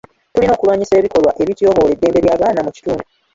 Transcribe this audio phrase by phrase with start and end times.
[0.33, 3.03] Tulina okulwanyisa ebikolwa ebityoboola eddembe ly'abaana mu kitundu.